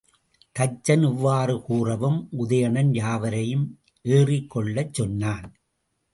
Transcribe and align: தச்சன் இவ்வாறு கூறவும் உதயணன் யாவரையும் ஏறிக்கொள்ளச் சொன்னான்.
தச்சன் 0.55 1.03
இவ்வாறு 1.03 1.61
கூறவும் 1.61 2.17
உதயணன் 2.39 2.91
யாவரையும் 2.93 3.67
ஏறிக்கொள்ளச் 4.05 4.93
சொன்னான். 4.93 5.47